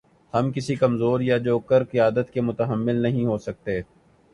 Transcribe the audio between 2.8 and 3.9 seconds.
نہیں ہو سکتے۔